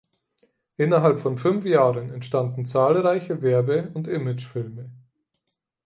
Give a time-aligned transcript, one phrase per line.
[0.77, 4.89] Innerhalb von fünf Jahren entstanden zahlreiche Werbe- und Imagefilme.